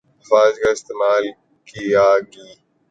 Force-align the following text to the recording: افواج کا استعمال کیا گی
افواج 0.21 0.53
کا 0.61 0.69
استعمال 0.71 1.23
کیا 1.67 2.07
گی 2.31 2.49